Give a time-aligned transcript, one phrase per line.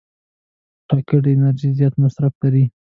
[0.91, 2.63] راکټ د انرژۍ زیات مصرف لري